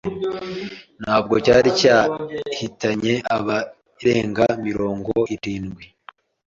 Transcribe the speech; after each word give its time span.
nabwo 1.01 1.35
cyari 1.45 1.69
cyahitanye 1.79 3.13
abarenga 3.35 4.45
mirongo 4.65 5.13
irindwi 5.35 5.85